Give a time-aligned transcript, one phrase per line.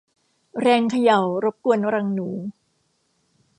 [0.59, 2.29] แรงเขย่ารบกวนรังหนู